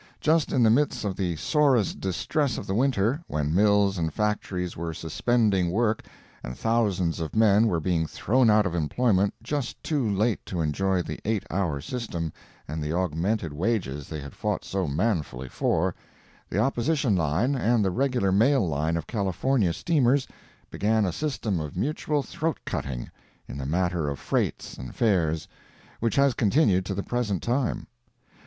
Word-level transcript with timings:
Just 0.19 0.51
in 0.51 0.63
the 0.63 0.71
midst 0.71 1.05
of 1.05 1.15
the 1.15 1.35
sorest 1.35 1.99
distress 1.99 2.57
of 2.57 2.65
the 2.65 2.73
winter, 2.73 3.21
when 3.27 3.53
mills 3.53 3.99
and 3.99 4.11
factories 4.11 4.75
were 4.75 4.95
suspending 4.95 5.69
work 5.69 6.03
and 6.43 6.57
thousands 6.57 7.19
of 7.19 7.35
men 7.35 7.67
were 7.67 7.79
being 7.79 8.07
thrown 8.07 8.49
out 8.49 8.65
of 8.65 8.73
employment 8.73 9.35
just 9.43 9.77
too 9.83 10.09
late 10.09 10.43
to 10.47 10.59
enjoy 10.59 11.03
the 11.03 11.19
eight 11.23 11.45
hour 11.51 11.79
system 11.79 12.33
and 12.67 12.81
the 12.81 12.91
augmented 12.91 13.53
wages 13.53 14.07
they 14.09 14.19
had 14.19 14.33
fought 14.33 14.65
so 14.65 14.87
manfully 14.87 15.47
for, 15.47 15.93
the 16.49 16.57
Opposition 16.57 17.15
line 17.15 17.53
and 17.53 17.85
the 17.85 17.91
regular 17.91 18.31
mail 18.31 18.67
line 18.67 18.97
of 18.97 19.05
California 19.05 19.71
steamers 19.71 20.27
began 20.71 21.05
a 21.05 21.11
system 21.11 21.59
of 21.59 21.77
mutual 21.77 22.23
throat 22.23 22.57
cutting, 22.65 23.11
in 23.47 23.55
the 23.59 23.67
matter 23.67 24.09
of 24.09 24.17
freights 24.17 24.79
and 24.79 24.95
fares, 24.95 25.47
which 25.99 26.15
has 26.15 26.33
continued 26.33 26.85
to 26.87 26.95
the 26.95 27.03
present 27.03 27.43
time. 27.43 27.85